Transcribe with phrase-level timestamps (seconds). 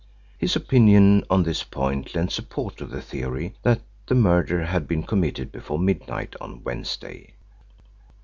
[0.39, 5.03] His opinion on this point lent support to the theory that the murder had been
[5.03, 7.35] committed before midnight on Wednesday.